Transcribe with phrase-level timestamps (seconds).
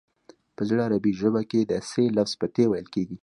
[0.55, 3.17] په زړه عربي ژبه کې د ث لفظ په ت ویل کیږي